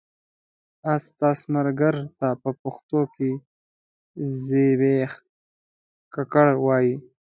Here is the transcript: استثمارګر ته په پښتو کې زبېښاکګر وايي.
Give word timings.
استثمارګر 0.95 1.95
ته 2.19 2.27
په 2.41 2.49
پښتو 2.61 2.99
کې 3.13 3.29
زبېښاکګر 4.45 6.47
وايي. 6.65 6.95